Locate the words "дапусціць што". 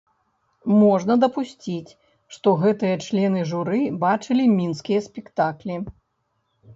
1.23-2.53